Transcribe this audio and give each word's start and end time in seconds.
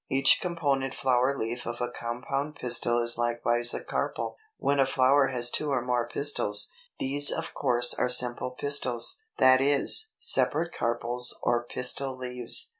Each 0.09 0.39
component 0.41 0.95
flower 0.95 1.37
leaf 1.37 1.67
of 1.67 1.79
a 1.79 1.91
compound 1.91 2.55
pistil 2.55 2.97
is 3.03 3.19
likewise 3.19 3.71
a 3.71 3.83
carpel. 3.83 4.35
When 4.57 4.79
a 4.79 4.87
flower 4.87 5.27
has 5.27 5.51
two 5.51 5.69
or 5.69 5.83
more 5.83 6.07
pistils, 6.09 6.71
these 6.97 7.29
of 7.29 7.53
course 7.53 7.93
are 7.93 8.09
simple 8.09 8.55
pistils, 8.59 9.19
that 9.37 9.61
is, 9.61 10.13
separate 10.17 10.73
carpels 10.73 11.35
or 11.43 11.63
pistil 11.65 12.17
leaves. 12.17 12.69